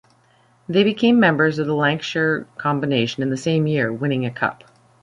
They 0.67 0.81
became 0.83 1.19
members 1.19 1.59
of 1.59 1.67
the 1.67 1.75
Lancashire 1.75 2.47
Combination 2.57 3.21
in 3.21 3.29
the 3.29 3.37
same 3.37 3.67
year, 3.67 3.93
winning 3.93 4.25
a 4.25 4.31
cup. 4.31 4.63